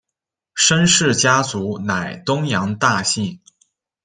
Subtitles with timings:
[0.55, 3.39] 申氏家族乃东阳大姓。